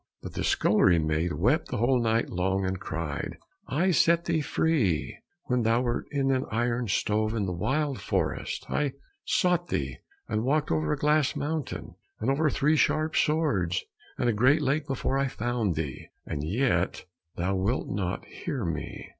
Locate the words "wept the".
1.33-1.77